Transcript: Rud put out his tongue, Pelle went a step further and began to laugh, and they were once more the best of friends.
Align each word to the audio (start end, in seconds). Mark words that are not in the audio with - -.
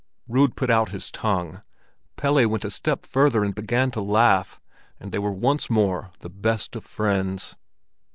Rud 0.27 0.55
put 0.55 0.71
out 0.71 0.89
his 0.89 1.11
tongue, 1.11 1.61
Pelle 2.15 2.47
went 2.49 2.65
a 2.65 2.71
step 2.71 3.05
further 3.05 3.43
and 3.43 3.53
began 3.53 3.91
to 3.91 4.01
laugh, 4.01 4.59
and 4.99 5.11
they 5.11 5.19
were 5.19 5.31
once 5.31 5.69
more 5.69 6.09
the 6.21 6.29
best 6.31 6.75
of 6.75 6.83
friends. 6.83 7.55